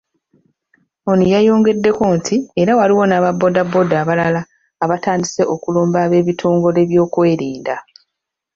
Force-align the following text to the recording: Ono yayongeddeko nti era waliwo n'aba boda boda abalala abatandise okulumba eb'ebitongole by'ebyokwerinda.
Ono 1.09 1.23
yayongeddeko 1.33 2.03
nti 2.17 2.35
era 2.61 2.71
waliwo 2.79 3.03
n'aba 3.07 3.29
boda 3.39 3.61
boda 3.71 3.95
abalala 4.01 4.41
abatandise 4.83 5.43
okulumba 5.53 5.97
eb'ebitongole 6.05 6.77
by'ebyokwerinda. 6.83 7.75